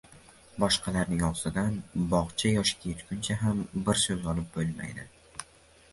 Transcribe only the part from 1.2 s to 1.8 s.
og‘zidan